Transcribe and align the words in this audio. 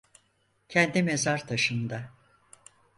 Kendi 0.69 1.03
mezar 1.03 1.47
taşında. 1.47 2.11